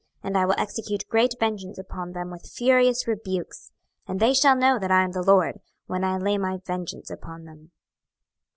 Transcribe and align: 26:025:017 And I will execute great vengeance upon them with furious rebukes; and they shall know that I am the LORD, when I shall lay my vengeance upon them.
26:025:017 0.23 0.27
And 0.29 0.37
I 0.39 0.45
will 0.47 0.55
execute 0.57 1.07
great 1.09 1.35
vengeance 1.39 1.77
upon 1.77 2.11
them 2.13 2.31
with 2.31 2.49
furious 2.49 3.07
rebukes; 3.07 3.71
and 4.07 4.19
they 4.19 4.33
shall 4.33 4.55
know 4.55 4.79
that 4.79 4.89
I 4.89 5.03
am 5.03 5.11
the 5.11 5.21
LORD, 5.21 5.59
when 5.85 6.03
I 6.03 6.13
shall 6.17 6.23
lay 6.25 6.39
my 6.39 6.57
vengeance 6.65 7.11
upon 7.11 7.43
them. 7.45 7.69